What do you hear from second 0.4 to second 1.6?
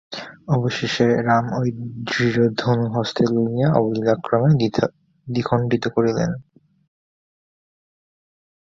অবশেষে রাম